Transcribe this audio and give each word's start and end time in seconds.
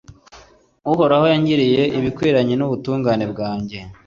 Uhoraho 0.91 1.25
yangiriye 1.31 1.83
ibikwiranye 1.97 2.53
n’ubutungane 2.57 3.25
bwanjye 3.31 3.77